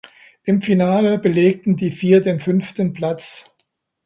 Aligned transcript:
Im 0.45 0.63
Finale 0.63 1.19
belegten 1.19 1.75
die 1.75 1.91
vier 1.91 2.21
den 2.21 2.39
fünften 2.39 2.91
Platz. 2.91 3.51